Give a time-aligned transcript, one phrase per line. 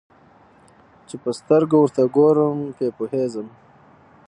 [1.07, 3.47] چي په سترګو ورته ګورم په پوهېږم